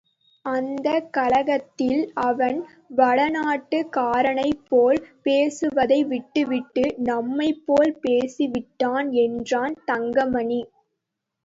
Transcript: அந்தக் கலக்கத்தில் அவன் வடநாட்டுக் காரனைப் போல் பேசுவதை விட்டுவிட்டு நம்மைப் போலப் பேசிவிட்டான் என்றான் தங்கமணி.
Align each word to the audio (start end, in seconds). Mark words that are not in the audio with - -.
அந்தக் 0.45 1.09
கலக்கத்தில் 1.13 1.99
அவன் 2.21 2.57
வடநாட்டுக் 2.91 3.91
காரனைப் 3.91 4.65
போல் 4.69 4.99
பேசுவதை 5.23 5.99
விட்டுவிட்டு 6.05 6.85
நம்மைப் 7.03 7.63
போலப் 7.67 8.03
பேசிவிட்டான் 8.03 9.09
என்றான் 9.25 9.77
தங்கமணி. 9.85 10.61